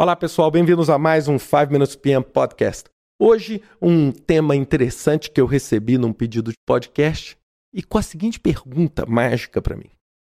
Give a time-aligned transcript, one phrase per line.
[0.00, 2.88] Olá, pessoal, bem-vindos a mais um 5 Minutes PM Podcast.
[3.20, 7.36] Hoje, um tema interessante que eu recebi num pedido de podcast
[7.70, 9.90] e com a seguinte pergunta mágica para mim: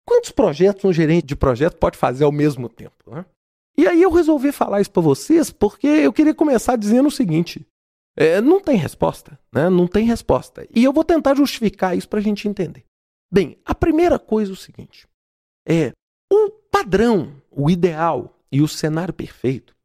[0.06, 3.10] Quantos projetos um gerente de projeto pode fazer ao mesmo tempo?
[3.10, 3.26] Né?
[3.78, 7.66] E aí eu resolvi falar isso para vocês porque eu queria começar dizendo o seguinte:
[8.18, 9.70] é, não tem resposta, né?
[9.70, 10.68] Não tem resposta.
[10.76, 12.84] E eu vou tentar justificar isso para a gente entender.
[13.32, 15.08] Bem, a primeira coisa é o seguinte:
[15.66, 15.94] é
[16.30, 19.76] o padrão, o ideal e o cenário perfeito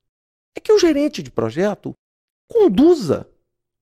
[0.55, 1.95] é que o gerente de projeto
[2.47, 3.27] conduza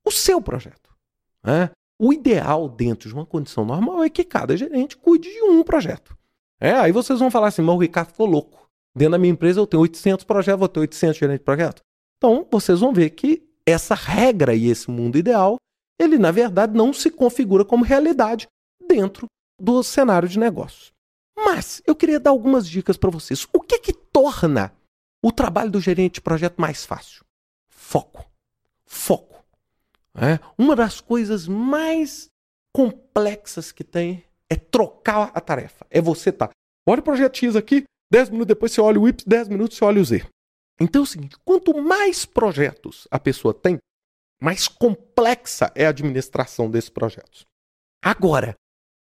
[0.05, 0.95] o seu projeto.
[1.43, 1.71] Né?
[1.99, 6.17] O ideal dentro de uma condição normal é que cada gerente cuide de um projeto.
[6.61, 8.71] É, aí vocês vão falar assim, mas o Ricardo ficou louco.
[8.95, 11.83] Dentro da minha empresa eu tenho 800 projetos, vou ter 800 gerentes de projeto.
[12.16, 15.57] Então, vocês vão ver que essa regra e esse mundo ideal,
[16.01, 18.47] ele na verdade não se configura como realidade
[18.87, 19.27] dentro
[19.61, 20.93] do cenário de negócios.
[21.37, 23.47] Mas eu queria dar algumas dicas para vocês.
[23.53, 24.73] O que que torna
[25.23, 27.23] o trabalho do gerente de projeto mais fácil?
[27.68, 28.24] Foco.
[28.87, 29.45] Foco.
[30.15, 30.41] É?
[30.57, 32.30] Uma das coisas mais
[32.73, 35.87] complexas que tem é trocar a tarefa.
[35.91, 36.49] É você tá.
[36.88, 39.85] Olha o projeto X aqui, 10 minutos depois você olha o Y, 10 minutos você
[39.85, 40.26] olha o Z.
[40.80, 43.76] Então é o seguinte: quanto mais projetos a pessoa tem,
[44.41, 47.45] mais complexa é a administração desses projetos.
[48.02, 48.54] Agora,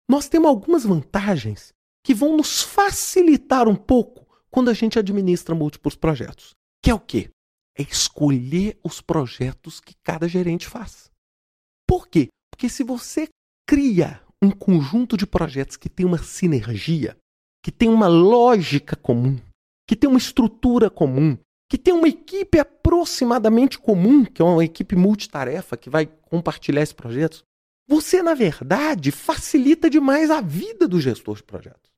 [0.09, 1.73] nós temos algumas vantagens
[2.05, 6.51] que vão nos facilitar um pouco quando a gente administra múltiplos projetos.
[6.83, 7.31] Que é o quê?
[7.79, 11.11] É escolher os projetos que cada gerente faz.
[11.87, 12.29] Por quê?
[12.51, 13.29] Porque se você
[13.67, 17.17] cria um conjunto de projetos que tem uma sinergia,
[17.63, 19.39] que tem uma lógica comum,
[19.87, 21.37] que tem uma estrutura comum,
[21.69, 26.93] que tem uma equipe aproximadamente comum, que é uma equipe multitarefa que vai compartilhar esses
[26.93, 27.45] projetos,
[27.89, 31.91] você, na verdade, facilita demais a vida do gestor de projetos.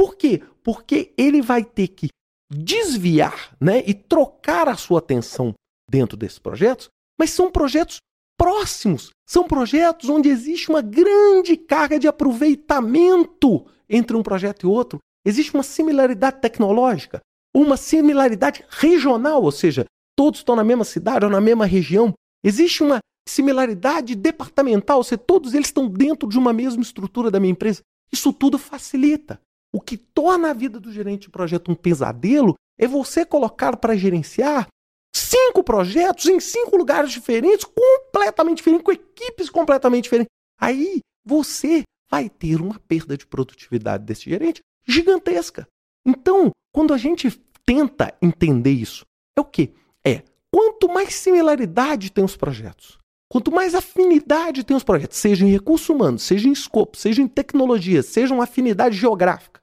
[0.00, 0.42] Por quê?
[0.64, 2.08] Porque ele vai ter que
[2.50, 5.52] desviar né, e trocar a sua atenção
[5.90, 7.98] dentro desses projetos, mas são projetos
[8.34, 15.00] próximos, são projetos onde existe uma grande carga de aproveitamento entre um projeto e outro.
[15.22, 17.20] Existe uma similaridade tecnológica,
[17.54, 19.84] uma similaridade regional, ou seja,
[20.16, 22.14] todos estão na mesma cidade ou na mesma região.
[22.42, 27.38] Existe uma similaridade departamental, ou seja, todos eles estão dentro de uma mesma estrutura da
[27.38, 27.82] minha empresa.
[28.10, 29.38] Isso tudo facilita.
[29.72, 33.96] O que torna a vida do gerente de projeto um pesadelo é você colocar para
[33.96, 34.66] gerenciar
[35.14, 40.30] cinco projetos em cinco lugares diferentes, completamente diferentes, com equipes completamente diferentes.
[40.58, 45.66] Aí você vai ter uma perda de produtividade desse gerente gigantesca.
[46.04, 47.30] Então, quando a gente
[47.64, 49.04] tenta entender isso,
[49.36, 49.72] é o que?
[50.04, 50.22] É
[50.52, 52.98] quanto mais similaridade tem os projetos,
[53.28, 57.28] quanto mais afinidade tem os projetos, seja em recursos humanos, seja em escopo, seja em
[57.28, 59.59] tecnologia, seja uma afinidade geográfica,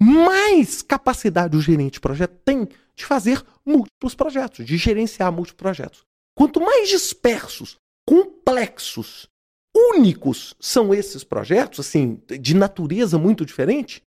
[0.00, 6.04] mais capacidade o gerente de projeto tem de fazer múltiplos projetos, de gerenciar múltiplos projetos.
[6.34, 9.28] Quanto mais dispersos, complexos,
[9.74, 14.02] únicos são esses projetos, assim, de natureza muito diferente,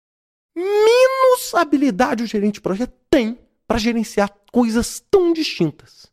[0.56, 6.06] menos habilidade o gerente de projeto tem para gerenciar coisas tão distintas.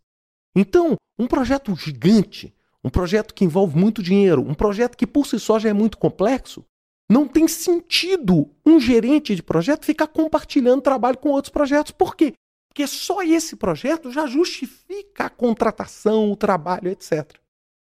[0.56, 2.54] Então, um projeto gigante,
[2.84, 5.98] um projeto que envolve muito dinheiro, um projeto que por si só já é muito
[5.98, 6.66] complexo,
[7.13, 11.91] não tem sentido um gerente de projeto ficar compartilhando trabalho com outros projetos.
[11.91, 12.34] Por quê?
[12.68, 17.38] Porque só esse projeto já justifica a contratação, o trabalho, etc.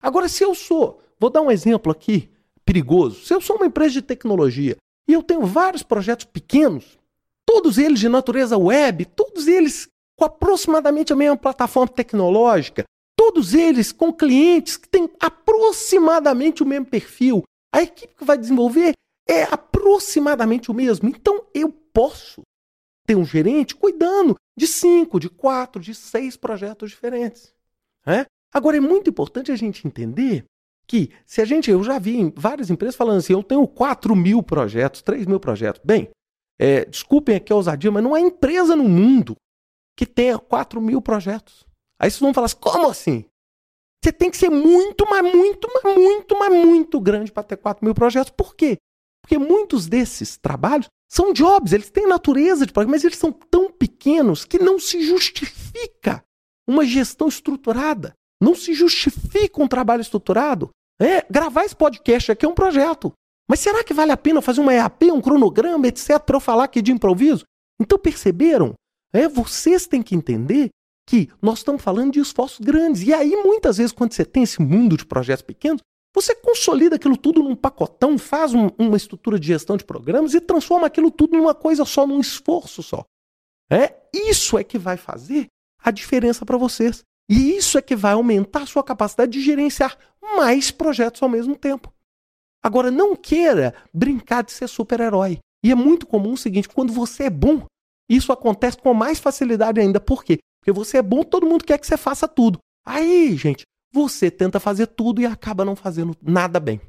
[0.03, 2.29] Agora, se eu sou, vou dar um exemplo aqui
[2.65, 3.25] perigoso.
[3.25, 4.77] Se eu sou uma empresa de tecnologia
[5.07, 6.99] e eu tenho vários projetos pequenos,
[7.47, 9.87] todos eles de natureza web, todos eles
[10.19, 12.83] com aproximadamente a mesma plataforma tecnológica,
[13.17, 18.93] todos eles com clientes que têm aproximadamente o mesmo perfil, a equipe que vai desenvolver
[19.29, 21.09] é aproximadamente o mesmo.
[21.09, 22.43] Então eu posso
[23.07, 27.53] ter um gerente cuidando de cinco, de quatro, de seis projetos diferentes.
[28.07, 28.27] É?
[28.53, 30.45] Agora é muito importante a gente entender
[30.87, 34.15] que se a gente, eu já vi em várias empresas falando assim, eu tenho 4
[34.15, 35.81] mil projetos, 3 mil projetos.
[35.85, 36.11] Bem,
[36.59, 39.35] é, desculpem aqui a ousadia, mas não há empresa no mundo
[39.97, 41.67] que tenha 4 mil projetos.
[41.99, 43.25] Aí vocês vão falar assim, como assim?
[44.03, 47.85] Você tem que ser muito, mas muito, mas muito, mas muito grande para ter 4
[47.85, 48.31] mil projetos.
[48.31, 48.77] Por quê?
[49.25, 53.73] Porque muitos desses trabalhos são jobs, eles têm natureza de projeto, mas eles são tão
[53.73, 56.23] pequenos que não se justifica
[56.69, 58.13] uma gestão estruturada.
[58.39, 60.69] Não se justifica um trabalho estruturado.
[61.01, 63.13] É, gravar esse podcast aqui é um projeto.
[63.49, 66.65] Mas será que vale a pena fazer uma EAP, um cronograma, etc., para eu falar
[66.65, 67.45] aqui de improviso?
[67.81, 68.75] Então perceberam?
[69.11, 70.69] É, vocês têm que entender
[71.09, 73.03] que nós estamos falando de esforços grandes.
[73.03, 75.81] E aí, muitas vezes, quando você tem esse mundo de projetos pequenos,
[76.15, 80.41] você consolida aquilo tudo num pacotão, faz um, uma estrutura de gestão de programas e
[80.41, 83.05] transforma aquilo tudo numa coisa só, num esforço só.
[83.69, 85.49] É Isso é que vai fazer
[85.83, 87.03] a diferença para vocês.
[87.29, 89.99] E isso é que vai aumentar a sua capacidade de gerenciar
[90.37, 91.93] mais projetos ao mesmo tempo.
[92.63, 95.39] Agora, não queira brincar de ser super-herói.
[95.65, 97.65] E é muito comum o seguinte: quando você é bom,
[98.09, 99.99] isso acontece com mais facilidade ainda.
[99.99, 100.39] Por quê?
[100.61, 102.59] Porque você é bom, todo mundo quer que você faça tudo.
[102.87, 103.65] Aí, gente,
[103.95, 106.81] você tenta fazer tudo e acaba não fazendo nada bem.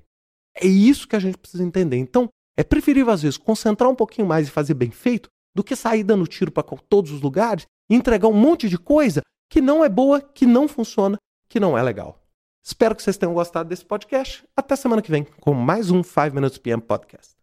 [0.55, 1.97] É isso que a gente precisa entender.
[1.97, 5.75] Então, é preferível, às vezes, concentrar um pouquinho mais e fazer bem feito do que
[5.75, 9.21] sair dando tiro para todos os lugares e entregar um monte de coisa
[9.51, 11.17] que não é boa, que não funciona,
[11.47, 12.19] que não é legal.
[12.63, 14.43] Espero que vocês tenham gostado desse podcast.
[14.57, 17.35] Até semana que vem com mais um 5 Minutes PM Podcast.